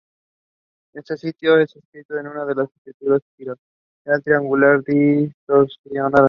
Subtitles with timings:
[0.93, 6.19] Este sitio es descrito como una estructura ‘piramidal trigonal distorsionada’.